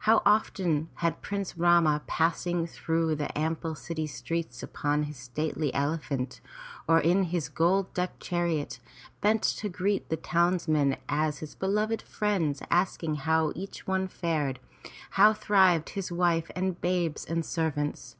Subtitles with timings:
[0.00, 6.40] How often had Prince Rama, passing through the ample city streets upon his stately elephant
[6.88, 8.80] or in his gold decked chariot,
[9.20, 14.58] bent to greet the townsmen as beloved friends, asking how each one fared,
[15.10, 18.16] how thrived his wife and babes and servants.